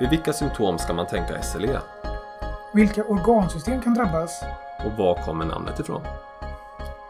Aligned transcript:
Vid 0.00 0.10
vilka 0.10 0.32
symptom 0.32 0.78
ska 0.78 0.94
man 0.94 1.06
tänka 1.06 1.42
SLE? 1.42 1.80
Vilka 2.74 3.04
organsystem 3.04 3.82
kan 3.82 3.94
drabbas? 3.94 4.42
Och 4.84 4.92
var 4.92 5.22
kommer 5.24 5.44
namnet 5.44 5.80
ifrån? 5.80 6.02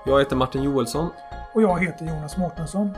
Jag 0.06 0.18
heter 0.18 0.36
Martin 0.36 0.62
Joelsson. 0.62 1.10
Och 1.54 1.62
jag 1.62 1.84
heter 1.84 2.06
Jonas 2.06 2.36
Mårtensson. 2.36 2.90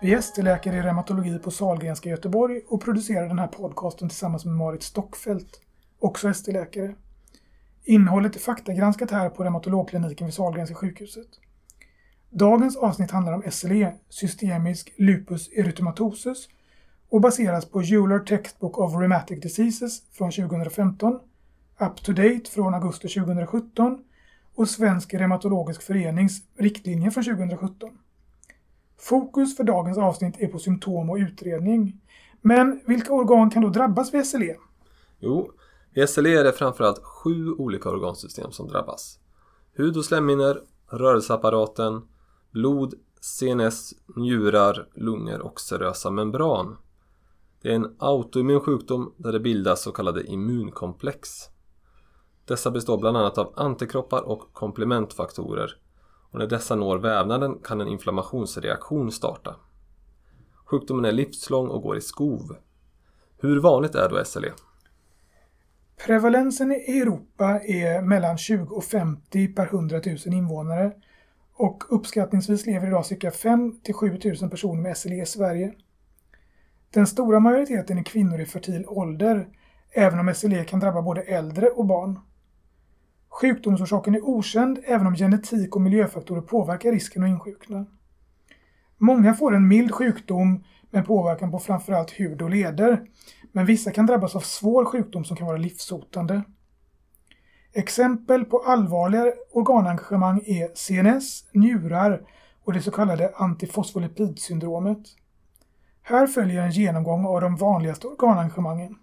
Vi 0.00 0.14
är 0.14 0.18
ST-läkare 0.18 0.76
i 0.76 0.82
reumatologi 0.82 1.38
på 1.38 1.50
Sahlgrenska 1.50 2.08
i 2.08 2.12
Göteborg 2.12 2.60
och 2.68 2.82
producerar 2.82 3.28
den 3.28 3.38
här 3.38 3.46
podcasten 3.46 4.08
tillsammans 4.08 4.44
med 4.44 4.54
Marit 4.54 4.82
Stockfeldt, 4.82 5.60
också 5.98 6.28
ST-läkare. 6.28 6.94
Innehållet 7.84 8.36
är 8.36 8.40
faktagranskat 8.40 9.10
här 9.10 9.28
på 9.28 9.44
reumatologkliniken 9.44 10.26
vid 10.26 10.34
Sahlgrenska 10.34 10.74
sjukhuset. 10.74 11.28
Dagens 12.30 12.76
avsnitt 12.76 13.10
handlar 13.10 13.32
om 13.32 13.42
SLE, 13.50 13.92
systemisk 14.08 14.92
lupus 14.96 15.48
erythematosus, 15.52 16.48
och 17.10 17.20
baseras 17.20 17.70
på 17.70 17.80
Euler 17.80 18.18
Textbook 18.18 18.78
of 18.78 18.94
Rheumatic 18.94 19.40
Diseases 19.40 20.02
från 20.12 20.30
2015, 20.30 21.20
Up 21.80 22.04
to 22.04 22.12
Date 22.12 22.50
från 22.50 22.74
augusti 22.74 23.08
2017 23.08 24.04
och 24.54 24.68
Svensk 24.68 25.14
Reumatologisk 25.14 25.82
Förenings 25.82 26.42
riktlinjer 26.58 27.10
från 27.10 27.24
2017. 27.24 27.90
Fokus 28.98 29.56
för 29.56 29.64
dagens 29.64 29.98
avsnitt 29.98 30.34
är 30.38 30.48
på 30.48 30.58
symptom 30.58 31.10
och 31.10 31.16
utredning. 31.16 32.00
Men 32.40 32.80
vilka 32.86 33.12
organ 33.12 33.50
kan 33.50 33.62
då 33.62 33.68
drabbas 33.68 34.14
vid 34.14 34.26
SLE? 34.26 34.56
Jo, 35.18 35.50
vid 35.94 36.08
SLE 36.08 36.38
är 36.38 36.44
det 36.44 36.52
framförallt 36.52 37.02
sju 37.02 37.52
olika 37.52 37.88
organsystem 37.90 38.52
som 38.52 38.68
drabbas. 38.68 39.18
Hud 39.74 39.96
och 39.96 40.04
slemhinnor, 40.04 40.62
rörelseapparaten, 40.86 42.02
blod, 42.50 42.94
CNS, 43.20 43.92
njurar, 44.16 44.88
lungor 44.94 45.40
och 45.40 45.60
serösa 45.60 46.10
membran. 46.10 46.76
Det 47.62 47.70
är 47.70 47.74
en 47.74 47.96
autoimmun 47.98 48.60
sjukdom 48.60 49.14
där 49.16 49.32
det 49.32 49.40
bildas 49.40 49.82
så 49.82 49.92
kallade 49.92 50.22
immunkomplex. 50.22 51.28
Dessa 52.44 52.70
består 52.70 52.98
bland 52.98 53.16
annat 53.16 53.38
av 53.38 53.52
antikroppar 53.56 54.22
och 54.22 54.52
komplementfaktorer 54.52 55.76
och 56.30 56.38
när 56.38 56.46
dessa 56.46 56.74
når 56.74 56.98
vävnaden 56.98 57.58
kan 57.64 57.80
en 57.80 57.88
inflammationsreaktion 57.88 59.12
starta. 59.12 59.56
Sjukdomen 60.64 61.04
är 61.04 61.12
livslång 61.12 61.68
och 61.68 61.82
går 61.82 61.96
i 61.96 62.00
skov. 62.00 62.56
Hur 63.38 63.60
vanligt 63.60 63.94
är 63.94 64.08
då 64.08 64.24
SLE? 64.24 64.52
Prevalensen 66.06 66.72
i 66.72 67.00
Europa 67.00 67.60
är 67.60 68.02
mellan 68.02 68.38
20 68.38 68.74
och 68.74 68.84
50 68.84 69.48
per 69.48 69.66
100 69.66 70.00
000 70.06 70.16
invånare 70.26 70.92
och 71.54 71.84
uppskattningsvis 71.88 72.66
lever 72.66 72.86
idag 72.86 73.06
cirka 73.06 73.30
5 73.30 73.80
till 73.80 73.94
7 73.94 74.18
000 74.40 74.50
personer 74.50 74.82
med 74.82 74.96
SLE 74.96 75.22
i 75.22 75.26
Sverige. 75.26 75.74
Den 76.94 77.06
stora 77.06 77.40
majoriteten 77.40 77.98
är 77.98 78.02
kvinnor 78.02 78.40
i 78.40 78.46
fertil 78.46 78.84
ålder, 78.88 79.48
även 79.92 80.18
om 80.18 80.34
SLE 80.34 80.64
kan 80.64 80.80
drabba 80.80 81.02
både 81.02 81.22
äldre 81.22 81.66
och 81.66 81.86
barn. 81.86 82.18
Sjukdomsorsaken 83.28 84.14
är 84.14 84.24
okänd 84.24 84.78
även 84.84 85.06
om 85.06 85.14
genetik 85.14 85.76
och 85.76 85.82
miljöfaktorer 85.82 86.40
påverkar 86.40 86.92
risken 86.92 87.22
att 87.22 87.28
insjukna. 87.28 87.86
Många 88.98 89.34
får 89.34 89.54
en 89.54 89.68
mild 89.68 89.94
sjukdom 89.94 90.64
med 90.90 91.06
påverkan 91.06 91.50
på 91.50 91.58
framförallt 91.58 92.10
hud 92.10 92.42
och 92.42 92.50
leder, 92.50 93.02
men 93.52 93.66
vissa 93.66 93.90
kan 93.90 94.06
drabbas 94.06 94.36
av 94.36 94.40
svår 94.40 94.84
sjukdom 94.84 95.24
som 95.24 95.36
kan 95.36 95.46
vara 95.46 95.56
livshotande. 95.56 96.42
Exempel 97.72 98.44
på 98.44 98.58
allvarliga 98.58 99.32
organengagemang 99.52 100.42
är 100.46 100.70
CNS, 100.74 101.44
njurar 101.52 102.22
och 102.64 102.72
det 102.72 102.82
så 102.82 102.90
kallade 102.90 103.32
antifosfolipidsyndromet. 103.34 105.19
Här 106.02 106.26
följer 106.26 106.62
en 106.62 106.70
genomgång 106.70 107.26
av 107.26 107.40
de 107.40 107.56
vanligaste 107.56 108.06
organengagemangen. 108.06 108.98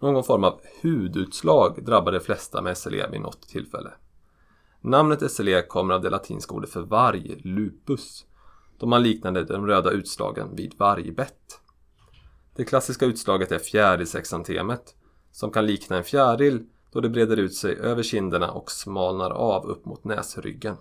Någon 0.00 0.24
form 0.24 0.44
av 0.44 0.60
hudutslag 0.82 1.84
drabbar 1.84 2.12
de 2.12 2.20
flesta 2.20 2.62
med 2.62 2.78
SLE 2.78 3.08
vid 3.10 3.20
något 3.20 3.48
tillfälle. 3.48 3.90
Namnet 4.80 5.30
SLE 5.30 5.62
kommer 5.62 5.94
av 5.94 6.02
det 6.02 6.10
latinska 6.10 6.54
ordet 6.54 6.70
för 6.70 6.82
varg, 6.82 7.40
lupus, 7.44 8.26
då 8.78 8.86
man 8.86 9.02
liknade 9.02 9.44
de 9.44 9.66
röda 9.66 9.90
utslagen 9.90 10.56
vid 10.56 10.74
vargbett. 10.78 11.60
Det 12.56 12.64
klassiska 12.64 13.06
utslaget 13.06 13.52
är 13.52 13.58
fjärilsexantemet, 13.58 14.94
som 15.32 15.50
kan 15.50 15.66
likna 15.66 15.96
en 15.96 16.04
fjäril 16.04 16.66
då 16.92 17.00
det 17.00 17.08
breder 17.08 17.36
ut 17.36 17.54
sig 17.54 17.76
över 17.76 18.02
kinderna 18.02 18.50
och 18.50 18.70
smalnar 18.70 19.30
av 19.30 19.66
upp 19.66 19.84
mot 19.84 20.04
näsryggen. 20.04 20.76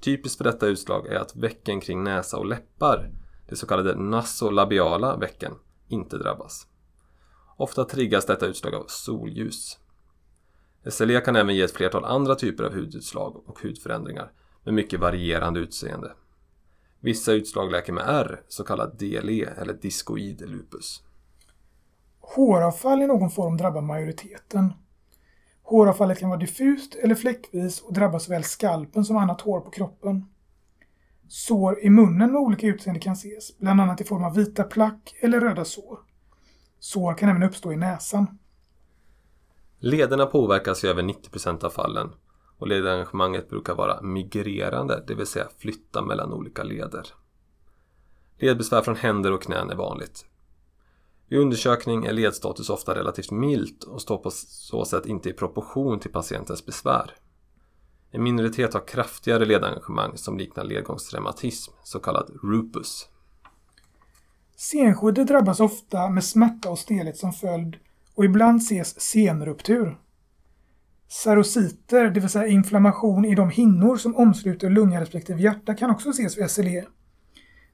Typiskt 0.00 0.38
för 0.38 0.44
detta 0.44 0.66
utslag 0.66 1.06
är 1.06 1.18
att 1.18 1.36
vecken 1.36 1.80
kring 1.80 2.04
näsa 2.04 2.36
och 2.36 2.46
läppar, 2.46 3.10
de 3.50 3.56
så 3.56 3.66
kallade 3.66 3.94
nasolabiala 3.94 5.16
vecken, 5.16 5.52
inte 5.88 6.18
drabbas. 6.18 6.66
Ofta 7.56 7.84
triggas 7.84 8.26
detta 8.26 8.46
utslag 8.46 8.74
av 8.74 8.84
solljus. 8.88 9.78
SLE 10.90 11.20
kan 11.20 11.36
även 11.36 11.54
ge 11.54 11.62
ett 11.62 11.76
flertal 11.76 12.04
andra 12.04 12.34
typer 12.34 12.64
av 12.64 12.74
hudutslag 12.74 13.42
och 13.46 13.60
hudförändringar 13.62 14.32
med 14.64 14.74
mycket 14.74 15.00
varierande 15.00 15.60
utseende. 15.60 16.12
Vissa 17.00 17.32
utslag 17.32 17.70
läker 17.70 17.92
med 17.92 18.04
R, 18.06 18.42
så 18.48 18.64
kallad 18.64 18.98
DLE 18.98 19.44
eller 19.44 19.72
diskoid 19.72 20.50
lupus. 20.50 21.02
Håravfall 22.20 23.02
i 23.02 23.06
någon 23.06 23.30
form 23.30 23.56
drabbar 23.56 23.80
majoriteten. 23.82 24.72
Håravfallet 25.62 26.18
kan 26.18 26.28
vara 26.28 26.40
diffust 26.40 26.94
eller 26.94 27.14
fläckvis 27.14 27.80
och 27.80 27.92
drabba 27.92 28.18
såväl 28.18 28.44
skalpen 28.44 29.04
som 29.04 29.16
annat 29.16 29.40
hår 29.40 29.60
på 29.60 29.70
kroppen. 29.70 30.26
Sår 31.32 31.80
i 31.80 31.90
munnen 31.90 32.32
med 32.32 32.40
olika 32.40 32.66
utseende 32.66 33.00
kan 33.00 33.12
ses, 33.12 33.58
bland 33.58 33.80
annat 33.80 34.00
i 34.00 34.04
form 34.04 34.24
av 34.24 34.34
vita 34.34 34.64
plack 34.64 35.14
eller 35.20 35.40
röda 35.40 35.64
sår. 35.64 35.98
Sår 36.78 37.14
kan 37.14 37.28
även 37.28 37.42
uppstå 37.42 37.72
i 37.72 37.76
näsan. 37.76 38.38
Lederna 39.78 40.26
påverkas 40.26 40.84
i 40.84 40.88
över 40.88 41.02
90% 41.02 41.64
av 41.64 41.70
fallen 41.70 42.10
och 42.58 42.68
ledengagemanget 42.68 43.50
brukar 43.50 43.74
vara 43.74 44.02
migrerande, 44.02 45.04
det 45.06 45.14
vill 45.14 45.26
säga 45.26 45.48
flytta 45.58 46.02
mellan 46.02 46.32
olika 46.32 46.62
leder. 46.62 47.06
Ledbesvär 48.38 48.82
från 48.82 48.96
händer 48.96 49.32
och 49.32 49.42
knän 49.42 49.70
är 49.70 49.76
vanligt. 49.76 50.26
Vid 51.28 51.38
undersökning 51.38 52.04
är 52.04 52.12
ledstatus 52.12 52.70
ofta 52.70 52.94
relativt 52.94 53.30
milt 53.30 53.84
och 53.84 54.02
står 54.02 54.18
på 54.18 54.30
så 54.30 54.84
sätt 54.84 55.06
inte 55.06 55.28
i 55.28 55.32
proportion 55.32 56.00
till 56.00 56.12
patientens 56.12 56.66
besvär. 56.66 57.14
En 58.10 58.22
minoritet 58.22 58.74
har 58.74 58.86
kraftigare 58.86 59.44
ledengagemang 59.44 60.16
som 60.16 60.38
liknar 60.38 60.64
ledgångsreumatism, 60.64 61.72
så 61.82 61.98
kallad 61.98 62.30
rupus. 62.42 63.08
Senskyddet 64.56 65.28
drabbas 65.28 65.60
ofta 65.60 66.10
med 66.10 66.24
smärta 66.24 66.70
och 66.70 66.78
stelhet 66.78 67.16
som 67.16 67.32
följd 67.32 67.76
och 68.14 68.24
ibland 68.24 68.60
ses 68.60 69.00
senruptur. 69.00 69.98
Serositer, 71.08 72.10
det 72.10 72.20
vill 72.20 72.30
säga 72.30 72.46
inflammation 72.46 73.24
i 73.24 73.34
de 73.34 73.50
hinnor 73.50 73.96
som 73.96 74.16
omsluter 74.16 74.70
lunga 74.70 75.00
respektive 75.00 75.42
hjärta 75.42 75.74
kan 75.74 75.90
också 75.90 76.10
ses 76.10 76.38
vid 76.38 76.50
SLE. 76.50 76.84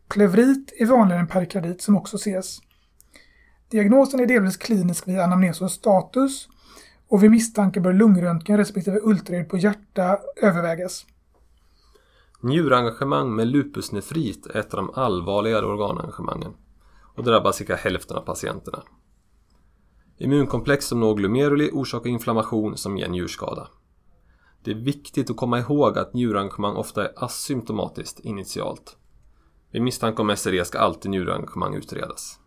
Pleurit 0.08 0.72
är 0.78 0.86
vanligare 0.86 1.20
än 1.20 1.26
perikardit 1.26 1.82
som 1.82 1.96
också 1.96 2.16
ses. 2.16 2.58
Diagnosen 3.70 4.20
är 4.20 4.26
delvis 4.26 4.56
klinisk 4.56 5.08
vid 5.08 5.20
anamnes 5.20 5.60
och 5.60 5.70
status 5.70 6.48
och 7.08 7.22
vid 7.22 7.30
misstanke 7.30 7.80
bör 7.80 7.92
lungröntgen 7.92 8.56
respektive 8.56 9.00
ultraljud 9.02 9.48
på 9.48 9.58
hjärta 9.58 10.18
övervägas. 10.36 11.06
Njurengagemang 12.40 13.34
med 13.34 13.46
lupusnefrit 13.46 14.46
är 14.46 14.60
ett 14.60 14.74
av 14.74 14.86
de 14.86 14.90
allvarligare 14.94 15.66
organengagemangen 15.66 16.52
och 17.14 17.24
drabbar 17.24 17.52
cirka 17.52 17.76
hälften 17.76 18.16
av 18.16 18.20
patienterna. 18.20 18.82
Immunkomplex 20.18 20.86
som 20.86 21.00
når 21.00 21.14
glomeruli 21.14 21.70
orsakar 21.72 22.10
inflammation 22.10 22.76
som 22.76 22.98
ger 22.98 23.08
njurskada. 23.08 23.68
Det 24.64 24.70
är 24.70 24.74
viktigt 24.74 25.30
att 25.30 25.36
komma 25.36 25.58
ihåg 25.58 25.98
att 25.98 26.14
njurengagemang 26.14 26.76
ofta 26.76 27.04
är 27.04 27.24
asymptomatiskt 27.24 28.20
initialt. 28.20 28.96
Vid 29.70 29.82
misstanke 29.82 30.22
om 30.22 30.36
SLE 30.36 30.64
ska 30.64 30.78
alltid 30.78 31.10
njurengagemang 31.10 31.74
utredas. 31.74 32.38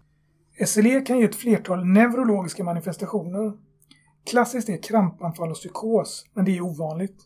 SLE 0.66 1.02
kan 1.02 1.20
ge 1.20 1.26
ett 1.26 1.36
flertal 1.36 1.86
neurologiska 1.86 2.64
manifestationer. 2.64 3.54
Klassiskt 4.30 4.70
är 4.70 4.84
krampanfall 4.84 5.50
och 5.52 5.56
psykos, 5.56 6.26
men 6.34 6.46
det 6.46 6.58
är 6.58 6.62
ovanligt. 6.62 7.18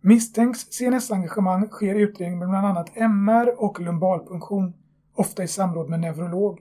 Misstänks 0.00 0.66
CNS-engagemang 0.70 1.68
sker 1.68 1.94
utredning 1.94 2.38
med 2.38 2.48
bland 2.48 2.66
annat 2.66 2.96
MR 2.96 3.62
och 3.62 3.80
lumbalpunktion 3.80 4.72
ofta 5.14 5.42
i 5.44 5.48
samråd 5.48 5.88
med 5.88 6.00
neurolog. 6.00 6.60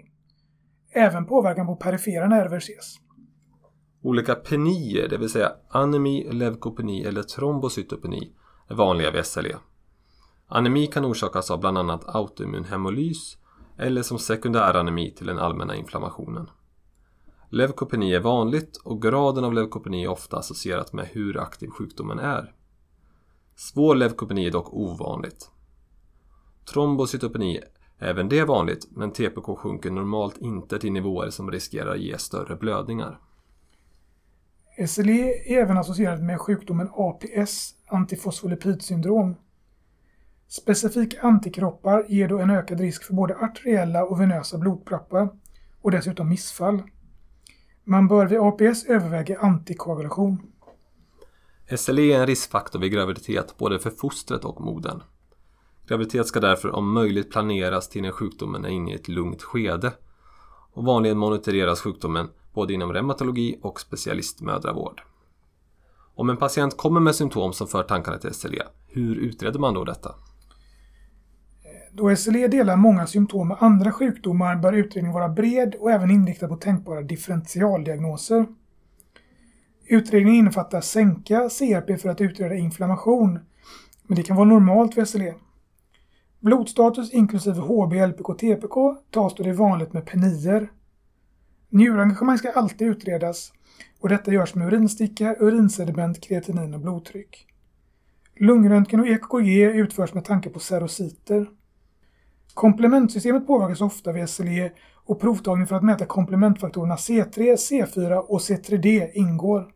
Även 0.91 1.25
påverkan 1.25 1.65
på 1.65 1.75
perifera 1.75 2.27
nerver 2.27 2.57
ses. 2.57 2.95
Olika 4.01 4.35
penier, 4.35 5.07
det 5.07 5.17
vill 5.17 5.29
säga 5.29 5.51
anemi, 5.69 6.29
leukopeni 6.31 7.03
eller 7.03 7.23
trombocytopeni, 7.23 8.33
är 8.69 8.75
vanliga 8.75 9.11
vid 9.11 9.25
SLE. 9.25 9.55
Anemi 10.47 10.87
kan 10.87 11.05
orsakas 11.05 11.51
av 11.51 11.59
bland 11.59 11.77
annat 11.77 12.15
autoimmun 12.15 12.65
hemolys 12.65 13.37
eller 13.77 14.01
som 14.01 14.19
sekundär 14.19 14.73
anemi 14.73 15.13
till 15.17 15.27
den 15.27 15.39
allmänna 15.39 15.75
inflammationen. 15.75 16.49
Leukopeni 17.49 18.13
är 18.13 18.19
vanligt 18.19 18.77
och 18.77 19.01
graden 19.01 19.43
av 19.43 19.53
leukopeni 19.53 20.03
är 20.03 20.07
ofta 20.07 20.37
associerat 20.37 20.93
med 20.93 21.05
hur 21.05 21.39
aktiv 21.39 21.69
sjukdomen 21.69 22.19
är. 22.19 22.53
Svår 23.55 23.95
leukopeni 23.95 24.47
är 24.47 24.51
dock 24.51 24.73
ovanligt. 24.73 25.51
Trombocytopeni 26.73 27.61
Även 27.99 28.29
det 28.29 28.43
vanligt, 28.43 28.87
men 28.91 29.11
TPK 29.11 29.55
sjunker 29.57 29.91
normalt 29.91 30.37
inte 30.37 30.79
till 30.79 30.91
nivåer 30.91 31.29
som 31.29 31.51
riskerar 31.51 31.95
ge 31.95 32.17
större 32.17 32.55
blödningar. 32.55 33.19
SLE 34.87 35.33
är 35.45 35.61
även 35.61 35.77
associerat 35.77 36.21
med 36.21 36.39
sjukdomen 36.39 36.89
APS, 36.93 37.75
antifosfolipidsyndrom. 37.87 39.35
Specifika 40.47 41.21
antikroppar 41.21 42.05
ger 42.07 42.27
då 42.27 42.39
en 42.39 42.49
ökad 42.49 42.79
risk 42.79 43.03
för 43.03 43.13
både 43.13 43.35
arteriella 43.35 44.03
och 44.03 44.21
venösa 44.21 44.57
blodproppar 44.57 45.29
och 45.81 45.91
dessutom 45.91 46.29
missfall. 46.29 46.81
Man 47.89 48.07
bör 48.07 48.25
vid 48.25 48.39
APS 48.39 48.85
överväga 48.85 49.39
antikoagulation. 49.39 50.37
SLE 51.77 52.01
är 52.01 52.19
en 52.19 52.27
riskfaktor 52.27 52.79
vid 52.79 52.91
graviditet 52.91 53.57
både 53.57 53.79
för 53.79 53.89
fostret 53.89 54.45
och 54.45 54.61
modern. 54.61 55.03
Graviditet 55.87 56.27
ska 56.27 56.39
därför 56.39 56.75
om 56.75 56.91
möjligt 56.91 57.31
planeras 57.31 57.89
till 57.89 58.01
när 58.01 58.11
sjukdomen 58.11 58.65
är 58.65 58.69
inne 58.69 58.91
i 58.91 58.95
ett 58.95 59.07
lugnt 59.07 59.43
skede. 59.43 59.91
Och 60.71 60.85
vanligen 60.85 61.17
monitoreras 61.17 61.81
sjukdomen 61.81 62.29
både 62.53 62.73
inom 62.73 62.93
reumatologi 62.93 63.59
och 63.61 63.81
specialistmödravård. 63.81 65.01
Om 66.15 66.29
en 66.29 66.37
patient 66.37 66.77
kommer 66.77 66.99
med 66.99 67.15
symptom 67.15 67.53
som 67.53 67.67
för 67.67 67.83
tankarna 67.83 68.17
till 68.17 68.33
SLE, 68.33 68.63
hur 68.87 69.15
utreder 69.15 69.59
man 69.59 69.73
då 69.73 69.83
detta? 69.83 70.15
Då 71.91 72.15
SLE 72.15 72.47
delar 72.47 72.75
många 72.75 73.07
symptom 73.07 73.47
med 73.47 73.57
andra 73.59 73.91
sjukdomar 73.91 74.55
bör 74.55 74.73
utredningen 74.73 75.13
vara 75.13 75.29
bred 75.29 75.75
och 75.75 75.91
även 75.91 76.11
inriktad 76.11 76.47
på 76.47 76.55
tänkbara 76.55 77.01
differentialdiagnoser. 77.01 78.45
Utredningen 79.85 80.39
innefattar 80.39 80.81
sänka 80.81 81.49
CRP 81.49 82.01
för 82.01 82.09
att 82.09 82.21
utreda 82.21 82.55
inflammation, 82.55 83.39
men 84.03 84.15
det 84.15 84.23
kan 84.23 84.35
vara 84.35 84.47
normalt 84.47 84.97
vid 84.97 85.07
SLE. 85.07 85.33
Blodstatus 86.39 87.13
inklusive 87.13 87.59
HB, 87.59 87.93
LPK, 87.93 88.37
TPK 88.39 88.75
tas 89.11 89.35
då 89.35 89.43
det 89.43 89.49
är 89.49 89.53
vanligt 89.53 89.93
med 89.93 90.05
penier. 90.05 90.71
Njurengagemang 91.69 92.37
ska 92.37 92.51
alltid 92.51 92.87
utredas 92.87 93.53
och 93.99 94.09
detta 94.09 94.33
görs 94.33 94.55
med 94.55 94.67
urinsticka, 94.67 95.35
urinsediment, 95.39 96.21
kreatinin 96.21 96.73
och 96.73 96.79
blodtryck. 96.79 97.45
Lungröntgen 98.35 98.99
och 98.99 99.07
EKG 99.07 99.61
utförs 99.61 100.13
med 100.13 100.25
tanke 100.25 100.49
på 100.49 100.59
serociter. 100.59 101.47
Komplementsystemet 102.59 103.47
påverkas 103.47 103.81
ofta 103.81 104.11
vid 104.11 104.29
SLE 104.29 104.71
och 105.05 105.19
provtagning 105.19 105.67
för 105.67 105.75
att 105.75 105.83
mäta 105.83 106.05
komplementfaktorerna 106.05 106.95
C3, 106.95 107.55
C4 107.55 108.17
och 108.17 108.39
C3D 108.39 109.11
ingår. 109.13 109.71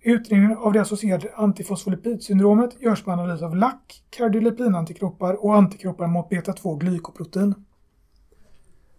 Utredningen 0.00 0.56
av 0.58 0.72
det 0.72 0.80
associerade 0.80 1.34
antifosfolipidsyndromet 1.34 2.82
görs 2.82 3.06
med 3.06 3.12
analys 3.12 3.42
av 3.42 3.56
LAC, 3.56 3.74
kardiolipinantikroppar 4.10 5.44
och 5.44 5.54
antikroppar 5.54 6.06
mot 6.06 6.30
beta-2-glykoprotein. 6.30 7.54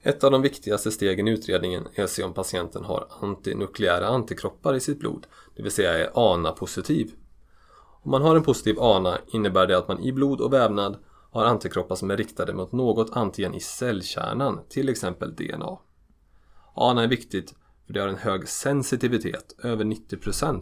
Ett 0.01 0.23
av 0.23 0.31
de 0.31 0.41
viktigaste 0.41 0.91
stegen 0.91 1.27
i 1.27 1.31
utredningen 1.31 1.87
är 1.95 2.03
att 2.03 2.09
se 2.09 2.23
om 2.23 2.33
patienten 2.33 2.83
har 2.83 3.07
antinukleära 3.21 4.07
antikroppar 4.07 4.75
i 4.75 4.79
sitt 4.79 4.99
blod, 4.99 5.27
det 5.55 5.63
vill 5.63 5.71
säga 5.71 5.93
är 5.93 6.33
ANA-positiv. 6.33 7.11
Om 8.03 8.11
man 8.11 8.21
har 8.21 8.35
en 8.35 8.43
positiv 8.43 8.79
ANA 8.79 9.17
innebär 9.27 9.67
det 9.67 9.77
att 9.77 9.87
man 9.87 9.99
i 9.99 10.13
blod 10.13 10.41
och 10.41 10.53
vävnad 10.53 10.97
har 11.35 11.45
antikroppar 11.45 11.95
som 11.95 12.11
är 12.11 12.17
riktade 12.17 12.53
mot 12.53 12.71
något 12.71 13.17
antigen 13.17 13.53
i 13.53 13.59
cellkärnan, 13.59 14.59
till 14.69 14.89
exempel 14.89 15.35
DNA. 15.35 15.77
ANA 16.75 17.03
är 17.03 17.07
viktigt 17.07 17.55
för 17.85 17.93
det 17.93 17.99
har 17.99 18.07
en 18.07 18.17
hög 18.17 18.47
sensitivitet, 18.47 19.55
över 19.63 19.83
90%, 19.83 20.61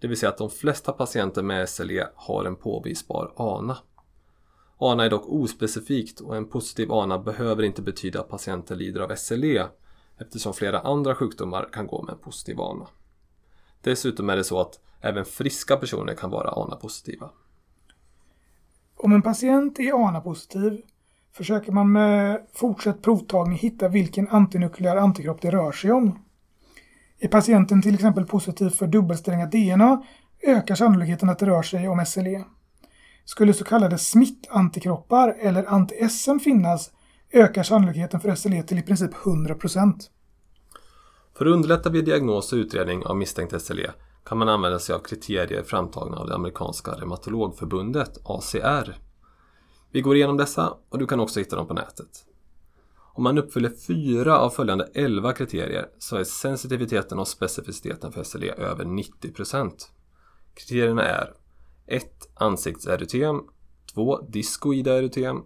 det 0.00 0.08
vill 0.08 0.18
säga 0.18 0.30
att 0.30 0.38
de 0.38 0.50
flesta 0.50 0.92
patienter 0.92 1.42
med 1.42 1.68
SLE 1.68 2.08
har 2.14 2.44
en 2.44 2.56
påvisbar 2.56 3.32
ANA. 3.36 3.78
ANA 4.78 5.04
är 5.04 5.10
dock 5.10 5.28
ospecifikt 5.28 6.20
och 6.20 6.36
en 6.36 6.48
positiv 6.48 6.92
ANA 6.92 7.18
behöver 7.18 7.62
inte 7.62 7.82
betyda 7.82 8.20
att 8.20 8.28
patienten 8.28 8.78
lider 8.78 9.00
av 9.00 9.16
SLE 9.16 9.66
eftersom 10.18 10.54
flera 10.54 10.80
andra 10.80 11.14
sjukdomar 11.14 11.68
kan 11.72 11.86
gå 11.86 12.02
med 12.02 12.12
en 12.12 12.18
positiv 12.18 12.60
ANA. 12.60 12.86
Dessutom 13.80 14.30
är 14.30 14.36
det 14.36 14.44
så 14.44 14.60
att 14.60 14.80
även 15.00 15.24
friska 15.24 15.76
personer 15.76 16.14
kan 16.14 16.30
vara 16.30 16.50
ANA-positiva. 16.50 17.30
Om 19.02 19.12
en 19.12 19.22
patient 19.22 19.78
är 19.78 20.08
ANA-positiv 20.08 20.80
försöker 21.36 21.72
man 21.72 21.92
med 21.92 22.40
fortsatt 22.54 23.02
provtagning 23.02 23.58
hitta 23.58 23.88
vilken 23.88 24.28
antinukleär 24.28 24.96
antikropp 24.96 25.40
det 25.40 25.50
rör 25.50 25.72
sig 25.72 25.92
om. 25.92 26.18
Är 27.18 27.28
patienten 27.28 27.82
till 27.82 27.94
exempel 27.94 28.26
positiv 28.26 28.70
för 28.70 28.86
dubbelsträngat 28.86 29.52
DNA 29.52 30.02
ökar 30.42 30.74
sannolikheten 30.74 31.28
att 31.28 31.38
det 31.38 31.46
rör 31.46 31.62
sig 31.62 31.88
om 31.88 32.06
SLE. 32.06 32.44
Skulle 33.24 33.52
så 33.52 33.64
kallade 33.64 33.98
smittantikroppar 33.98 35.36
eller 35.40 35.64
anti-SM 35.64 36.38
finnas 36.38 36.90
ökar 37.32 37.62
sannolikheten 37.62 38.20
för 38.20 38.34
SLE 38.34 38.62
till 38.62 38.78
i 38.78 38.82
princip 38.82 39.14
100%. 39.14 39.92
För 41.38 41.46
att 41.46 41.52
underlätta 41.52 41.90
vid 41.90 42.04
diagnos 42.04 42.52
och 42.52 42.56
utredning 42.56 43.06
av 43.06 43.16
misstänkt 43.16 43.62
SLE 43.62 43.90
kan 44.24 44.38
man 44.38 44.48
använda 44.48 44.78
sig 44.78 44.94
av 44.94 44.98
kriterier 44.98 45.62
framtagna 45.62 46.16
av 46.16 46.26
det 46.26 46.34
amerikanska 46.34 46.90
reumatologförbundet, 46.90 48.18
ACR. 48.24 48.98
Vi 49.90 50.00
går 50.00 50.16
igenom 50.16 50.36
dessa 50.36 50.76
och 50.88 50.98
du 50.98 51.06
kan 51.06 51.20
också 51.20 51.40
hitta 51.40 51.56
dem 51.56 51.66
på 51.66 51.74
nätet. 51.74 52.24
Om 53.14 53.24
man 53.24 53.38
uppfyller 53.38 53.72
fyra 53.86 54.38
av 54.38 54.50
följande 54.50 54.88
11 54.94 55.32
kriterier 55.32 55.88
så 55.98 56.16
är 56.16 56.24
sensitiviteten 56.24 57.18
och 57.18 57.28
specificiteten 57.28 58.12
för 58.12 58.22
SLE 58.22 58.52
över 58.52 58.84
90%. 58.84 59.70
Kriterierna 60.54 61.02
är 61.02 61.34
1. 61.86 62.04
Ansiktserytem 62.34 63.40
2. 63.94 64.20
Diskoida 64.20 64.98
erytem 64.98 65.42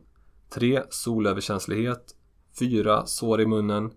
3. 0.50 0.82
Solöverkänslighet 0.90 2.14
4. 2.58 3.06
Sår 3.06 3.40
i 3.40 3.46
munnen 3.46 3.90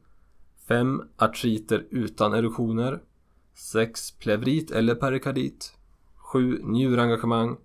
5. 0.68 1.02
Artriter 1.18 1.88
utan 1.92 2.34
erosioner 2.34 3.02
6. 3.60 4.12
Plevrit 4.12 4.72
eller 4.72 4.96
perikardit 4.96 5.74
7. 6.16 6.60
Njurengagemang 6.64 7.58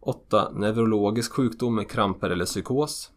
8. 0.00 0.50
Neurologisk 0.52 1.32
sjukdom 1.32 1.74
med 1.74 1.90
kramper 1.90 2.30
eller 2.30 2.44
psykos 2.44 3.10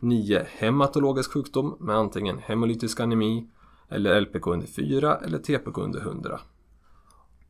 9. 0.00 0.46
Hematologisk 0.58 1.32
sjukdom 1.32 1.76
med 1.80 1.96
antingen 1.96 2.38
hemolytisk 2.38 3.00
anemi 3.00 3.48
eller 3.88 4.20
LPK 4.20 4.46
under 4.46 4.66
4 4.66 5.16
eller 5.16 5.38
TPK 5.38 5.78
under 5.78 6.00
100. 6.00 6.40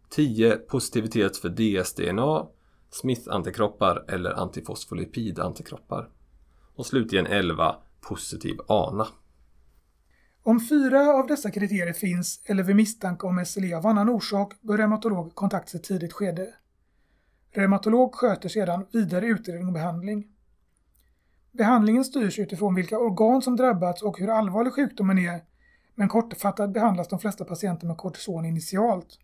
10. 0.08 0.56
Positivitet 0.56 1.36
för 1.36 1.48
dsDNA, 1.48 2.46
Smith-antikroppar 2.90 4.04
eller 4.08 4.30
antifosfolipid-antikroppar. 4.32 6.08
Och 6.74 6.86
slutligen 6.86 7.26
11. 7.26 7.76
Positiv 8.00 8.56
ANA. 8.68 9.06
Om 10.46 10.60
fyra 10.60 11.12
av 11.12 11.26
dessa 11.26 11.50
kriterier 11.50 11.92
finns 11.92 12.40
eller 12.44 12.62
vid 12.62 12.76
misstanke 12.76 13.26
om 13.26 13.44
SLE 13.46 13.76
av 13.76 13.86
annan 13.86 14.08
orsak 14.08 14.60
bör 14.60 14.78
reumatolog 14.78 15.34
kontaktas 15.34 15.74
i 15.74 15.78
tidigt 15.78 16.12
skede. 16.12 16.54
Reumatolog 17.50 18.14
sköter 18.14 18.48
sedan 18.48 18.86
vidare 18.92 19.26
utredning 19.26 19.66
och 19.66 19.72
behandling. 19.72 20.26
Behandlingen 21.52 22.04
styrs 22.04 22.38
utifrån 22.38 22.74
vilka 22.74 22.98
organ 22.98 23.42
som 23.42 23.56
drabbats 23.56 24.02
och 24.02 24.18
hur 24.18 24.28
allvarlig 24.28 24.72
sjukdomen 24.72 25.18
är, 25.18 25.40
men 25.94 26.08
kortfattat 26.08 26.72
behandlas 26.72 27.08
de 27.08 27.18
flesta 27.18 27.44
patienter 27.44 27.86
med 27.86 27.96
kortison 27.96 28.44
initialt. 28.44 29.18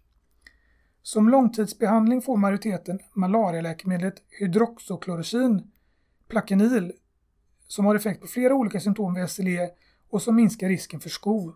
Som 1.02 1.28
långtidsbehandling 1.28 2.22
får 2.22 2.36
majoriteten 2.36 2.98
malarialäkemedlet 3.14 4.14
hydroxoklorokin, 4.40 5.70
Plaquenil, 6.28 6.92
som 7.68 7.84
har 7.84 7.94
effekt 7.94 8.20
på 8.20 8.26
flera 8.26 8.54
olika 8.54 8.80
symptom 8.80 9.14
vid 9.14 9.30
SLE 9.30 9.70
och 10.12 10.22
som 10.22 10.36
minskar 10.36 10.68
risken 10.68 11.00
för 11.00 11.10
skov. 11.10 11.54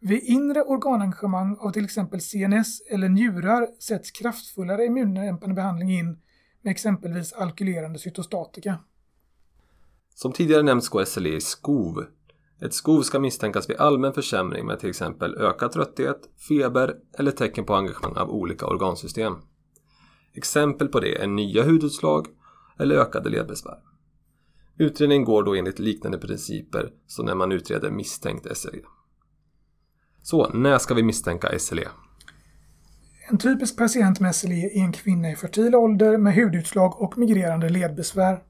Vid 0.00 0.22
inre 0.22 0.62
organengagemang 0.62 1.56
av 1.60 1.70
till 1.70 1.84
exempel 1.84 2.20
CNS 2.20 2.80
eller 2.90 3.08
njurar 3.08 3.68
sätts 3.80 4.10
kraftfullare 4.10 4.84
immundämpande 4.84 5.54
behandling 5.54 5.90
in 5.90 6.18
med 6.62 6.70
exempelvis 6.70 7.32
alkylerande 7.32 7.98
cytostatika. 7.98 8.78
Som 10.14 10.32
tidigare 10.32 10.62
nämnts 10.62 10.88
går 10.88 11.04
SLE 11.04 11.28
i 11.28 11.40
skov. 11.40 12.04
Ett 12.60 12.74
skov 12.74 13.02
ska 13.02 13.18
misstänkas 13.18 13.70
vid 13.70 13.76
allmän 13.76 14.12
försämring 14.12 14.66
med 14.66 14.80
till 14.80 14.90
exempel 14.90 15.34
ökad 15.34 15.72
trötthet, 15.72 16.28
feber 16.48 16.96
eller 17.18 17.30
tecken 17.30 17.64
på 17.64 17.74
engagemang 17.74 18.16
av 18.16 18.30
olika 18.30 18.66
organsystem. 18.66 19.34
Exempel 20.32 20.88
på 20.88 21.00
det 21.00 21.22
är 21.22 21.26
nya 21.26 21.64
hudutslag 21.64 22.26
eller 22.78 22.96
ökade 22.96 23.30
ledbesvär. 23.30 23.93
Utredningen 24.78 25.24
går 25.24 25.42
då 25.42 25.54
enligt 25.54 25.78
liknande 25.78 26.18
principer 26.18 26.92
som 27.06 27.26
när 27.26 27.34
man 27.34 27.52
utreder 27.52 27.90
misstänkt 27.90 28.56
SLE. 28.56 28.80
Så, 30.22 30.48
när 30.48 30.78
ska 30.78 30.94
vi 30.94 31.02
misstänka 31.02 31.58
SLE? 31.58 31.88
En 33.28 33.38
typisk 33.38 33.76
patient 33.76 34.20
med 34.20 34.34
SLE 34.34 34.54
är 34.54 34.80
en 34.80 34.92
kvinna 34.92 35.30
i 35.30 35.36
fertil 35.36 35.74
ålder 35.74 36.18
med 36.18 36.34
hudutslag 36.34 37.02
och 37.02 37.18
migrerande 37.18 37.68
ledbesvär. 37.68 38.42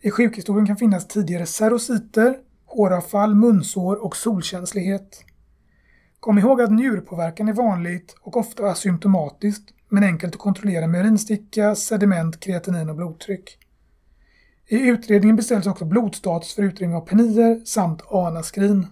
I 0.00 0.10
sjukhistorien 0.10 0.66
kan 0.66 0.76
finnas 0.76 1.08
tidigare 1.08 1.46
serositer, 1.46 2.38
håravfall, 2.66 3.34
munsår 3.34 4.04
och 4.04 4.16
solkänslighet. 4.16 5.24
Kom 6.20 6.38
ihåg 6.38 6.60
att 6.60 6.72
njurpåverkan 6.72 7.48
är 7.48 7.52
vanligt 7.52 8.16
och 8.20 8.36
ofta 8.36 8.66
asymptomatiskt 8.66 9.70
men 9.88 10.04
enkelt 10.04 10.34
att 10.34 10.40
kontrollera 10.40 10.86
med 10.86 11.00
urinsticka, 11.00 11.74
sediment, 11.74 12.40
kreatinin 12.40 12.90
och 12.90 12.96
blodtryck. 12.96 13.58
I 14.70 14.88
utredningen 14.88 15.36
beställs 15.36 15.66
också 15.66 15.84
blodstatus 15.84 16.54
för 16.54 16.62
utredning 16.62 16.96
av 16.96 17.00
penier 17.00 17.60
samt 17.64 18.02
anaskrin. 18.10 18.86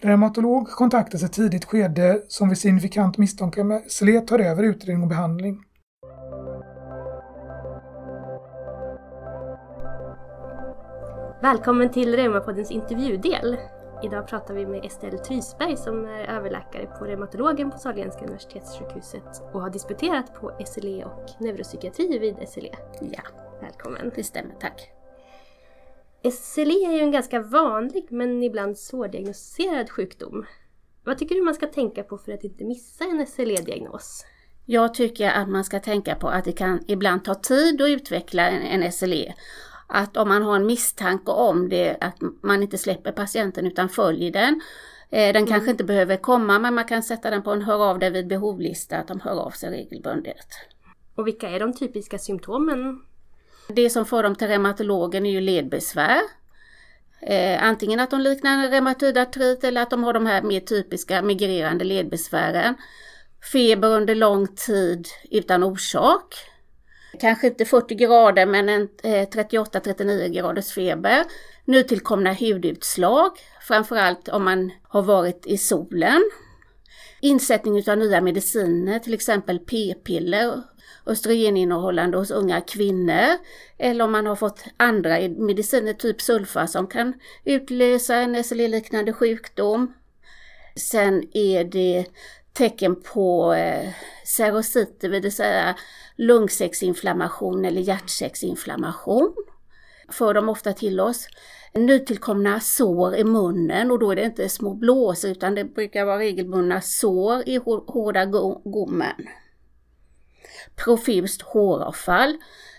Reumatolog 0.00 0.68
kontaktas 0.68 1.22
i 1.22 1.28
tidigt 1.28 1.64
skede 1.64 2.22
som 2.28 2.48
vid 2.48 2.58
signifikant 2.58 3.18
misstanke 3.18 3.64
med 3.64 3.82
SLE 3.90 4.20
tar 4.20 4.38
över 4.38 4.62
utredning 4.62 5.02
och 5.02 5.08
behandling. 5.08 5.64
Välkommen 11.42 11.90
till 11.90 12.16
Reumapoddens 12.16 12.70
intervjudel. 12.70 13.56
Idag 14.02 14.26
pratar 14.28 14.54
vi 14.54 14.66
med 14.66 14.84
Estelle 14.84 15.18
Trysberg 15.18 15.76
som 15.76 16.04
är 16.04 16.24
överläkare 16.24 16.86
på 16.86 17.04
reumatologen 17.04 17.70
på 17.70 17.78
Sahlgrenska 17.78 18.24
universitetssjukhuset 18.24 19.42
och 19.52 19.60
har 19.60 19.70
disputerat 19.70 20.34
på 20.34 20.52
SLE 20.66 21.04
och 21.04 21.30
neuropsykiatri 21.40 22.18
vid 22.18 22.48
SLE. 22.48 22.76
Ja, 23.00 23.22
Välkommen! 23.62 24.12
det 24.14 24.24
stämmer, 24.24 24.54
tack. 24.60 24.90
SLE 26.32 26.86
är 26.86 26.92
ju 26.92 27.00
en 27.00 27.10
ganska 27.10 27.40
vanlig 27.40 28.06
men 28.10 28.42
ibland 28.42 28.78
svårdiagnostiserad 28.78 29.90
sjukdom. 29.90 30.46
Vad 31.04 31.18
tycker 31.18 31.34
du 31.34 31.42
man 31.42 31.54
ska 31.54 31.66
tänka 31.66 32.02
på 32.02 32.18
för 32.18 32.32
att 32.32 32.44
inte 32.44 32.64
missa 32.64 33.04
en 33.04 33.26
SLE-diagnos? 33.26 34.24
Jag 34.66 34.94
tycker 34.94 35.30
att 35.30 35.48
man 35.48 35.64
ska 35.64 35.80
tänka 35.80 36.14
på 36.14 36.28
att 36.28 36.44
det 36.44 36.52
kan 36.52 36.84
ibland 36.86 37.24
ta 37.24 37.34
tid 37.34 37.82
att 37.82 37.88
utveckla 37.88 38.48
en, 38.50 38.82
en 38.82 38.92
SLE. 38.92 39.34
Att 39.86 40.16
om 40.16 40.28
man 40.28 40.42
har 40.42 40.56
en 40.56 40.66
misstanke 40.66 41.30
om 41.30 41.68
det, 41.68 41.96
att 42.00 42.16
man 42.42 42.62
inte 42.62 42.78
släpper 42.78 43.12
patienten 43.12 43.66
utan 43.66 43.88
följer 43.88 44.32
den. 44.32 44.60
Eh, 45.10 45.32
Den 45.32 45.46
kanske 45.46 45.70
inte 45.70 45.84
behöver 45.84 46.16
komma 46.16 46.58
men 46.58 46.74
man 46.74 46.84
kan 46.84 47.02
sätta 47.02 47.30
den 47.30 47.42
på 47.42 47.50
en 47.50 47.62
hör 47.62 47.90
av 47.90 47.98
dig 47.98 48.10
vid 48.10 48.28
behovlista, 48.28 48.96
att 48.96 49.08
de 49.08 49.20
hör 49.20 49.40
av 49.40 49.50
sig 49.50 49.70
regelbundet. 49.70 50.46
Och 51.14 51.26
vilka 51.26 51.50
är 51.50 51.60
de 51.60 51.72
typiska 51.72 52.18
symptomen? 52.18 53.02
Det 53.68 53.90
som 53.90 54.06
får 54.06 54.22
dem 54.22 54.34
till 54.34 54.48
reumatologen 54.48 55.26
är 55.26 55.30
ju 55.30 55.40
ledbesvär. 55.40 56.20
Eh, 57.20 57.62
antingen 57.62 58.00
att 58.00 58.10
de 58.10 58.20
liknar 58.20 58.68
reumatoid 58.68 59.18
artrit 59.18 59.64
eller 59.64 59.82
att 59.82 59.90
de 59.90 60.04
har 60.04 60.12
de 60.12 60.26
här 60.26 60.42
mer 60.42 60.60
typiska 60.60 61.22
migrerande 61.22 61.84
ledbesvären. 61.84 62.74
Feber 63.52 63.88
under 63.88 64.14
lång 64.14 64.46
tid 64.46 65.08
utan 65.30 65.62
orsak. 65.62 66.34
Kanske 67.20 67.46
inte 67.46 67.64
40 67.64 67.94
grader 67.94 68.46
men 68.46 68.68
en 68.68 68.88
eh, 69.02 69.28
38-39 69.28 70.28
graders 70.28 70.72
feber. 70.72 71.24
Nytillkomna 71.64 72.32
hudutslag, 72.32 73.30
framförallt 73.60 74.28
om 74.28 74.44
man 74.44 74.72
har 74.82 75.02
varit 75.02 75.46
i 75.46 75.58
solen. 75.58 76.30
Insättning 77.20 77.88
av 77.88 77.98
nya 77.98 78.20
mediciner, 78.20 78.98
till 78.98 79.14
exempel 79.14 79.58
p-piller, 79.58 80.62
östrogeninnehållande 81.06 82.18
hos 82.18 82.30
unga 82.30 82.60
kvinnor. 82.60 83.38
Eller 83.78 84.04
om 84.04 84.12
man 84.12 84.26
har 84.26 84.36
fått 84.36 84.64
andra 84.76 85.18
mediciner, 85.28 85.92
typ 85.92 86.20
sulfa, 86.20 86.66
som 86.66 86.86
kan 86.86 87.14
utlösa 87.44 88.14
en 88.16 88.44
SLE-liknande 88.44 89.12
sjukdom. 89.12 89.92
Sen 90.76 91.36
är 91.36 91.64
det 91.64 92.04
tecken 92.52 93.02
på 93.02 93.54
eh, 93.54 93.88
serositer, 94.24 95.08
det 95.08 95.20
vill 95.20 95.32
säga 95.32 95.76
lungsäcksinflammation 96.16 97.64
eller 97.64 97.80
hjärtsäcksinflammation. 97.80 99.34
För 100.08 100.34
de 100.34 100.48
ofta 100.48 100.72
till 100.72 101.00
oss. 101.00 101.28
Nytillkomna 101.74 102.60
sår 102.60 103.14
i 103.16 103.24
munnen 103.24 103.90
och 103.90 103.98
då 103.98 104.10
är 104.10 104.16
det 104.16 104.24
inte 104.24 104.48
små 104.48 104.74
blåsor 104.74 105.30
utan 105.30 105.54
det 105.54 105.64
brukar 105.64 106.04
vara 106.04 106.18
regelbundna 106.18 106.80
sår 106.80 107.42
i 107.48 107.56
hårda 107.86 108.24
go- 108.24 108.62
gommen. 108.64 109.28
Profust 110.76 111.42
håravfall. 111.42 112.36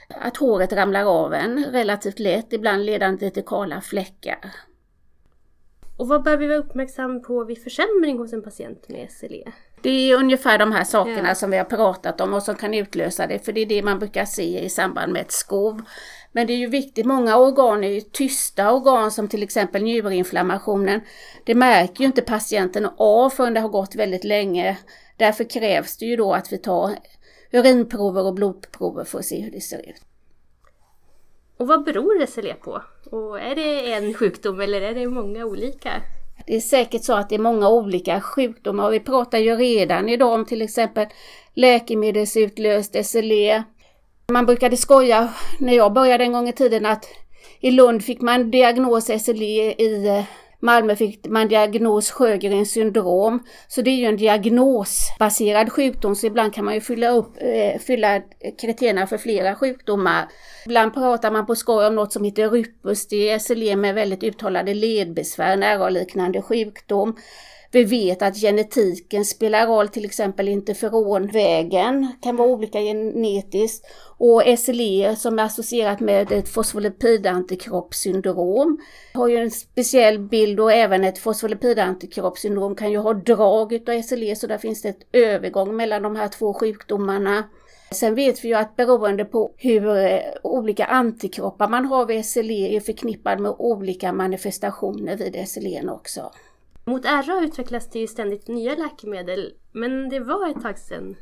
Att 0.10 0.38
håret 0.38 0.74
ramlar 0.74 1.06
av 1.06 1.34
en 1.34 1.66
relativt 1.72 2.20
lätt, 2.20 2.54
ibland 2.54 2.86
ledande 2.86 3.30
till 3.30 3.46
kala 3.46 3.82
fläckar. 3.82 4.40
Och 5.98 6.08
vad 6.08 6.24
bör 6.24 6.38
vi 6.38 6.48
vara 6.48 6.58
uppmärksam 6.58 7.22
på 7.22 7.44
vid 7.44 7.64
försämring 7.64 8.18
hos 8.18 8.34
en 8.34 8.44
patient 8.44 8.90
med 8.90 9.12
SLE? 9.12 9.52
Det 9.82 9.90
är 9.90 10.16
ungefär 10.16 10.58
de 10.58 10.72
här 10.72 10.84
sakerna 10.84 11.28
Ja. 11.28 11.36
som 11.36 11.52
vi 11.52 11.58
har 11.58 11.66
pratat 11.66 12.22
om 12.22 12.34
och 12.34 12.44
som 12.44 12.56
kan 12.56 12.74
utlösa 12.74 13.28
det, 13.28 13.40
för 13.46 13.52
det 13.52 13.62
är 13.62 13.66
det 13.66 13.82
man 13.84 14.00
brukar 14.00 14.26
se 14.26 14.60
i 14.64 14.70
samband 14.70 15.14
med 15.14 15.22
ett 15.22 15.32
skov. 15.32 15.82
Men 16.32 16.48
det 16.48 16.54
är 16.54 16.58
ju 16.58 16.68
viktigt, 16.68 17.06
många 17.06 17.38
organ 17.38 17.84
är 17.84 17.88
ju 17.90 18.02
tysta 18.02 18.72
organ 18.72 19.12
som 19.12 19.28
till 19.28 19.44
exempel 19.44 19.84
njurinflammationen. 19.84 21.02
Det 21.46 21.56
märker 21.56 22.00
ju 22.00 22.06
inte 22.06 22.22
patienten 22.22 22.90
av 22.98 23.30
förrän 23.30 23.54
det 23.54 23.60
har 23.60 23.70
gått 23.70 23.96
väldigt 23.96 24.24
länge. 24.24 24.78
Därför 25.18 25.44
krävs 25.44 25.98
det 25.98 26.06
ju 26.06 26.16
då 26.16 26.34
att 26.34 26.54
vi 26.54 26.58
tar 26.58 26.92
urinprover 27.54 28.26
och 28.26 28.34
blodprover 28.34 29.04
för 29.04 29.20
att 29.20 29.26
se 29.26 29.42
hur 29.42 29.52
det 29.52 29.62
ser 29.62 29.90
ut. 29.90 30.02
Och 31.58 31.68
vad 31.68 31.84
beror 31.84 32.26
SLE 32.26 32.54
på? 32.54 32.82
Och 33.12 33.40
är 33.40 33.56
det 33.56 33.94
en 33.94 34.14
sjukdom 34.14 34.62
eller 34.62 34.82
är 34.82 34.96
det 34.96 35.08
många 35.08 35.46
olika? 35.46 36.02
Det 36.48 36.56
är 36.56 36.60
säkert 36.60 37.04
så 37.04 37.14
att 37.14 37.30
det 37.30 37.36
är 37.36 37.40
många 37.40 37.70
olika 37.70 38.22
sjukdomar 38.22 38.88
och 38.88 38.94
vi 38.94 39.00
pratar 39.00 39.38
ju 39.38 39.56
redan 39.56 40.10
idag 40.10 40.34
om 40.34 40.46
till 40.46 40.62
exempel 40.62 41.08
läkemedelsutlöst 41.54 43.06
SLE. 43.06 43.64
Man 44.32 44.46
brukade 44.46 44.78
skoja 44.78 45.34
när 45.60 45.74
jag 45.74 45.94
började 45.94 46.24
en 46.24 46.34
gång 46.34 46.48
i 46.48 46.54
tiden 46.54 46.86
att 46.86 47.06
i 47.60 47.72
Lund 47.72 48.04
fick 48.04 48.22
man 48.22 48.52
diagnos 48.52 49.06
SLE, 49.06 49.74
i 49.74 50.08
eh, 50.08 50.24
Malmö 50.64 50.96
fick 50.96 51.28
man 51.28 51.48
diagnos 51.48 52.12
Sjögrens 52.12 52.72
syndrom. 52.72 53.44
Så 53.68 53.82
det 53.82 53.90
är 53.90 53.96
ju 53.96 54.06
en 54.06 54.18
diagnosbaserad 54.18 55.72
sjukdom 55.72 56.16
så 56.16 56.28
ibland 56.28 56.54
kan 56.54 56.66
man 56.66 56.74
ju 56.74 56.82
fylla, 56.82 57.10
upp, 57.10 57.38
eh, 57.38 57.80
fylla 57.80 58.22
kriterierna 58.62 59.08
för 59.08 59.18
flera 59.18 59.56
sjukdomar. 59.56 60.28
Ibland 60.66 60.94
pratar 60.94 61.32
man 61.32 61.46
på 61.46 61.56
skoj 61.56 61.86
om 61.86 61.96
något 61.96 62.14
som 62.14 62.24
heter 62.24 62.50
Rupus, 62.50 63.08
det 63.08 63.30
är 63.30 63.40
SLE 63.40 63.76
med 63.76 63.96
väldigt 63.96 64.24
uttalade 64.24 64.74
ledbesvär, 64.74 65.58
nära-liknande 65.58 66.42
sjukdom. 66.42 67.16
Vi 67.74 67.84
vet 67.84 68.22
att 68.22 68.38
genetiken 68.38 69.26
spelar 69.26 69.68
roll, 69.68 69.88
till 69.88 70.06
exempel 70.06 70.48
interferonvägen 70.48 72.08
kan 72.22 72.36
vara 72.36 72.50
olika 72.50 72.80
genetiskt. 72.80 73.86
Och 74.18 74.44
SLE 74.60 75.16
som 75.16 75.40
är 75.40 75.44
associerat 75.44 76.00
med 76.00 76.32
ett 76.32 76.50
fosfolipidantikroppssyndrom 76.50 78.82
har 79.14 79.28
ju 79.28 79.38
en 79.38 79.52
speciell 79.52 80.20
bild 80.20 80.60
och 80.60 80.72
även 80.72 81.04
ett 81.04 81.18
fosfolipidantikroppssyndrom 81.18 82.76
kan 82.76 82.92
ju 82.92 82.98
ha 82.98 83.14
drag 83.14 83.74
utav 83.74 84.02
SLE 84.02 84.36
så 84.36 84.48
där 84.48 84.58
finns 84.58 84.82
det 84.82 84.90
ett 84.90 85.08
övergång 85.12 85.76
mellan 85.76 86.02
de 86.02 86.16
här 86.16 86.28
två 86.28 86.54
sjukdomarna. 86.54 87.44
Sen 87.92 88.16
vet 88.16 88.44
vi 88.44 88.48
ju 88.48 88.54
att 88.54 88.76
beroende 88.76 89.26
på 89.26 89.54
hur 89.58 89.98
eh, 89.98 90.20
olika 90.44 90.86
antikroppar 90.86 91.68
man 91.68 91.86
har 91.86 92.06
vid 92.06 92.26
SLE 92.26 92.76
är 92.76 92.80
förknippad 92.80 93.40
med 93.40 93.56
olika 93.58 94.14
manifestationer 94.14 95.18
vid 95.18 95.50
SLE 95.50 95.90
också. 95.90 96.32
Mot 96.86 97.06
RA 97.06 97.42
utvecklas 97.44 97.90
det 97.90 98.00
ju 98.00 98.08
ständigt 98.08 98.48
nya 98.48 98.76
läkemedel, 98.76 99.54
men 99.72 100.10
det 100.10 100.20
var 100.20 100.50
ett 100.50 100.62
tag 100.62 100.80
sedan. 100.80 101.16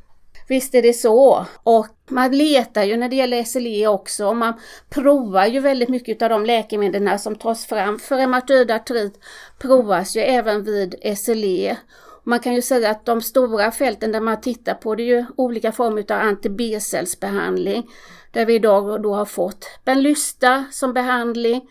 Visst 0.47 0.75
är 0.75 0.81
det 0.81 0.93
så. 0.93 1.45
Och 1.63 1.87
man 2.09 2.37
letar 2.37 2.83
ju 2.83 2.97
när 2.97 3.09
det 3.09 3.15
gäller 3.15 3.43
SLE 3.43 3.87
också. 3.87 4.27
Och 4.27 4.35
man 4.35 4.53
provar 4.89 5.45
ju 5.45 5.59
väldigt 5.59 5.89
mycket 5.89 6.21
av 6.21 6.29
de 6.29 6.45
läkemedel 6.45 7.19
som 7.19 7.35
tas 7.35 7.65
fram 7.65 7.99
för 7.99 8.17
reumatoid 8.17 8.71
artrit 8.71 9.19
provas 9.59 10.15
ju 10.15 10.21
även 10.21 10.63
vid 10.63 10.95
SLE. 11.17 11.77
Man 12.23 12.39
kan 12.39 12.53
ju 12.53 12.61
säga 12.61 12.89
att 12.89 13.05
de 13.05 13.21
stora 13.21 13.71
fälten 13.71 14.11
där 14.11 14.19
man 14.19 14.41
tittar 14.41 14.73
på 14.73 14.95
det 14.95 15.03
är 15.03 15.07
ju 15.07 15.25
olika 15.35 15.71
former 15.71 16.11
av 16.11 16.21
anti-B-cellsbehandling. 16.21 17.87
Där 18.31 18.45
vi 18.45 18.55
idag 18.55 19.01
då 19.01 19.13
har 19.13 19.25
fått 19.25 19.65
Benlysta 19.85 20.65
som 20.71 20.93
behandling 20.93 21.69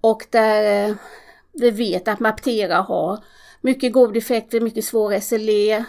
och 0.00 0.26
där 0.30 0.88
eh, 0.88 0.94
vi 1.60 1.70
vet 1.70 2.08
att 2.08 2.20
Maptera 2.20 2.76
har 2.76 3.24
mycket 3.60 3.92
god 3.92 4.16
effekt 4.16 4.54
vid 4.54 4.62
mycket 4.62 4.84
svår 4.84 5.20
SLE. 5.20 5.84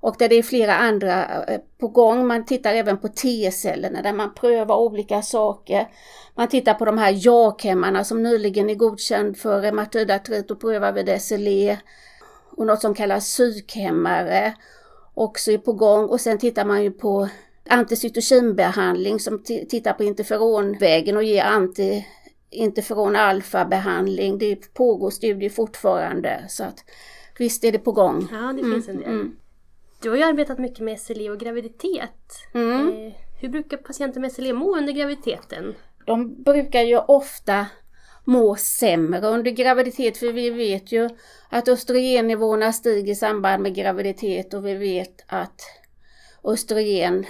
Och 0.00 0.16
där 0.18 0.28
det 0.28 0.34
är 0.34 0.42
flera 0.42 0.76
andra 0.76 1.44
eh, 1.44 1.60
på 1.78 1.88
gång. 1.88 2.26
Man 2.26 2.44
tittar 2.44 2.74
även 2.74 2.98
på 2.98 3.08
T-cellerna 3.08 4.02
där 4.02 4.12
man 4.12 4.34
prövar 4.34 4.76
olika 4.76 5.22
saker. 5.22 5.88
Man 6.34 6.48
tittar 6.48 6.74
på 6.74 6.84
de 6.84 6.98
här 6.98 7.12
JAK-hämmarna 7.26 8.04
som 8.04 8.22
nyligen 8.22 8.70
är 8.70 8.74
godkänd 8.74 9.36
för 9.36 9.60
reumatoid 9.60 10.10
artrit 10.10 10.50
och 10.50 10.60
prövar 10.60 10.92
vid 10.92 11.22
SLE. 11.22 11.78
Och 12.56 12.66
något 12.66 12.80
som 12.80 12.94
kallas 12.94 13.24
psykhämmare 13.24 14.54
också 15.14 15.52
är 15.52 15.58
på 15.58 15.72
gång. 15.72 16.04
Och 16.04 16.20
sen 16.20 16.38
tittar 16.38 16.64
man 16.64 16.82
ju 16.82 16.90
på 16.90 17.28
anticytokinbehandling 17.68 19.20
som 19.20 19.42
tittar 19.44 19.92
på 19.92 20.04
interferonvägen 20.04 21.16
och 21.16 21.24
ger 21.24 21.44
anti 21.44 22.06
interferon 22.50 23.16
alfa-behandling. 23.16 24.38
Det 24.38 24.74
pågår 24.74 25.10
studier 25.10 25.50
fortfarande 25.50 26.44
så 26.48 26.64
att 26.64 26.84
visst 27.38 27.64
är 27.64 27.72
det 27.72 27.78
på 27.78 27.92
gång. 27.92 28.28
Ja, 28.32 28.52
det 28.52 28.62
finns 28.62 28.88
en 28.88 28.96
del. 28.96 29.08
mm. 29.08 29.36
Du 30.02 30.10
har 30.10 30.16
ju 30.16 30.22
arbetat 30.22 30.58
mycket 30.58 30.80
med 30.80 31.00
SLE 31.00 31.30
och 31.30 31.40
graviditet. 31.40 32.32
Mm. 32.54 32.88
Eh, 32.88 33.12
hur 33.40 33.48
brukar 33.48 33.76
patienter 33.76 34.20
med 34.20 34.32
SLE 34.32 34.52
må 34.52 34.76
under 34.76 34.92
graviditeten? 34.92 35.74
De 36.06 36.42
brukar 36.42 36.82
ju 36.82 36.98
ofta 36.98 37.66
må 38.24 38.56
sämre 38.56 39.26
under 39.26 39.50
graviditet 39.50 40.16
för 40.16 40.32
vi 40.32 40.50
vet 40.50 40.92
ju 40.92 41.08
att 41.48 41.68
östrogennivåerna 41.68 42.72
stiger 42.72 43.12
i 43.12 43.16
samband 43.16 43.62
med 43.62 43.74
graviditet 43.74 44.54
och 44.54 44.66
vi 44.66 44.74
vet 44.74 45.24
att 45.26 45.60
östrogen 46.44 47.26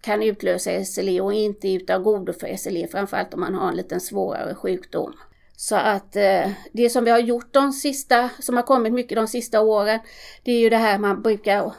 kan 0.00 0.22
utlösa 0.22 0.84
SLE 0.84 1.20
och 1.20 1.32
inte 1.32 1.68
utav 1.68 2.02
godo 2.02 2.32
för 2.32 2.56
SLE, 2.56 2.88
framförallt 2.88 3.34
om 3.34 3.40
man 3.40 3.54
har 3.54 3.68
en 3.68 3.76
liten 3.76 4.00
svårare 4.00 4.54
sjukdom. 4.54 5.12
Så 5.56 5.76
att 5.76 6.16
eh, 6.16 6.50
det 6.72 6.90
som 6.90 7.04
vi 7.04 7.10
har 7.10 7.18
gjort 7.18 7.54
de 7.54 7.72
sista, 7.72 8.30
som 8.38 8.56
har 8.56 8.62
kommit 8.62 8.92
mycket 8.92 9.16
de 9.16 9.28
sista 9.28 9.60
åren, 9.60 10.00
det 10.42 10.52
är 10.52 10.58
ju 10.58 10.68
det 10.68 10.76
här 10.76 10.98
man 10.98 11.22
brukar, 11.22 11.72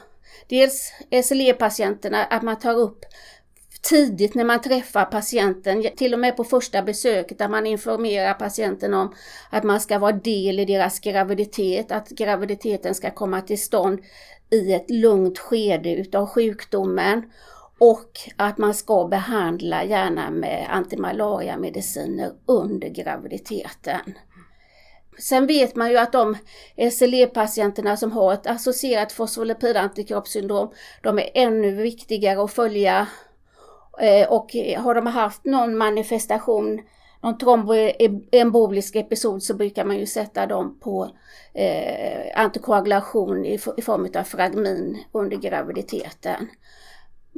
dels 0.48 0.92
SLE-patienterna, 1.24 2.24
att 2.24 2.42
man 2.42 2.58
tar 2.58 2.74
upp 2.78 3.04
tidigt 3.82 4.34
när 4.34 4.44
man 4.44 4.60
träffar 4.60 5.04
patienten, 5.04 5.84
till 5.96 6.14
och 6.14 6.20
med 6.20 6.36
på 6.36 6.44
första 6.44 6.82
besöket 6.82 7.38
där 7.38 7.48
man 7.48 7.66
informerar 7.66 8.34
patienten 8.34 8.94
om 8.94 9.14
att 9.50 9.64
man 9.64 9.80
ska 9.80 9.98
vara 9.98 10.12
del 10.12 10.60
i 10.60 10.64
deras 10.64 11.00
graviditet, 11.00 11.92
att 11.92 12.08
graviditeten 12.08 12.94
ska 12.94 13.10
komma 13.10 13.40
till 13.40 13.62
stånd 13.62 13.98
i 14.50 14.72
ett 14.72 14.90
lugnt 14.90 15.38
skede 15.38 15.94
utav 15.94 16.26
sjukdomen 16.26 17.22
och 17.80 18.20
att 18.36 18.58
man 18.58 18.74
ska 18.74 19.08
behandla 19.08 19.84
gärna 19.84 20.30
med 20.30 20.66
antimalariamediciner 20.70 22.32
under 22.46 22.88
graviditeten. 22.88 24.14
Sen 25.18 25.46
vet 25.46 25.76
man 25.76 25.90
ju 25.90 25.98
att 25.98 26.12
de 26.12 26.36
SLE-patienterna 26.92 27.96
som 27.96 28.12
har 28.12 28.32
ett 28.32 28.46
associerat 28.46 29.12
fosfolipidantikroppssyndrom, 29.12 30.70
de 31.02 31.18
är 31.18 31.30
ännu 31.34 31.70
viktigare 31.70 32.42
att 32.44 32.52
följa 32.52 33.06
eh, 34.00 34.28
och 34.28 34.54
har 34.78 34.94
de 34.94 35.06
haft 35.06 35.44
någon 35.44 35.78
manifestation, 35.78 36.80
någon 37.22 37.38
tromboembolisk 37.38 38.96
episod 38.96 39.42
så 39.42 39.54
brukar 39.54 39.84
man 39.84 39.98
ju 39.98 40.06
sätta 40.06 40.46
dem 40.46 40.78
på 40.80 41.10
eh, 41.54 42.40
antikoagulation 42.40 43.44
i 43.44 43.58
form 43.58 44.08
av 44.14 44.22
fragmin 44.24 45.04
under 45.12 45.36
graviditeten. 45.36 46.48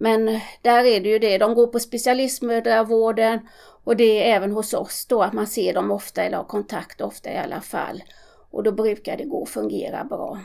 Men 0.03 0.41
där 0.63 0.85
är 0.85 1.01
det 1.01 1.09
ju 1.09 1.19
det, 1.19 1.39
de 1.39 1.55
går 1.55 1.67
på 1.67 1.81
specialistmödravården 1.81 3.39
och 3.85 3.97
det 3.97 4.05
är 4.05 4.37
även 4.37 4.53
hos 4.53 4.75
oss 4.75 5.07
då 5.07 5.23
att 5.23 5.33
man 5.33 5.47
ser 5.47 5.75
dem 5.75 5.91
ofta 5.91 6.23
eller 6.23 6.37
har 6.37 6.45
kontakt 6.45 7.01
ofta 7.01 7.33
i 7.33 7.37
alla 7.37 7.61
fall. 7.61 8.03
Och 8.51 8.63
då 8.63 8.73
brukar 8.73 9.17
det 9.17 9.25
gå 9.25 9.43
att 9.43 9.49
fungera 9.49 10.05
bra. 10.05 10.39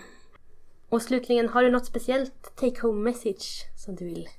Och 0.90 1.02
slutligen, 1.02 1.50
har 1.50 1.64
du 1.64 1.72
något 1.72 1.86
speciellt 1.86 2.56
take 2.56 2.82
home 2.82 3.12
message 3.12 3.66
som 3.86 3.96
du 3.96 4.06
vill 4.06 4.30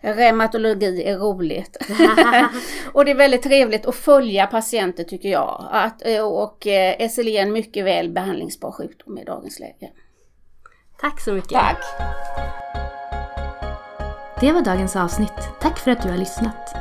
Reumatologi 0.00 1.02
är 1.02 1.18
roligt. 1.18 1.76
och 2.92 3.04
det 3.04 3.10
är 3.10 3.14
väldigt 3.16 3.42
trevligt 3.42 3.86
att 3.86 3.94
följa 3.94 4.46
patienter 4.46 5.04
tycker 5.04 5.28
jag. 5.28 5.68
Att, 5.70 6.06
eh, 6.06 6.26
och 6.26 6.66
eh, 6.66 7.08
SLE 7.08 7.30
är 7.30 7.42
en 7.42 7.52
mycket 7.52 7.84
väl 7.84 8.10
behandlingsbar 8.10 8.72
sjukdom 8.72 9.18
i 9.18 9.24
dagens 9.24 9.60
läge. 9.60 9.90
Tack 11.00 11.20
så 11.20 11.32
mycket. 11.32 11.50
Tack. 11.50 11.84
Det 14.42 14.52
var 14.52 14.62
dagens 14.62 14.96
avsnitt. 14.96 15.48
Tack 15.60 15.78
för 15.78 15.90
att 15.90 16.02
du 16.02 16.08
har 16.08 16.16
lyssnat. 16.16 16.74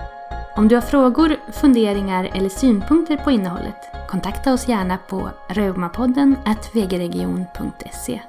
Om 0.55 0.67
du 0.67 0.75
har 0.75 0.81
frågor, 0.81 1.35
funderingar 1.51 2.29
eller 2.33 2.49
synpunkter 2.49 3.17
på 3.17 3.31
innehållet 3.31 3.91
kontakta 4.09 4.53
oss 4.53 4.67
gärna 4.67 4.97
på 4.97 5.29
reumapodden 5.47 6.35
vgregion.se 6.73 8.21